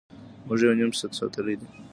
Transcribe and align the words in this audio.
موږ 0.47 0.59
یو 0.65 0.73
نیم 0.77 0.89
پسه 0.93 1.07
ساتلی 1.19 1.55
وي. 1.59 1.67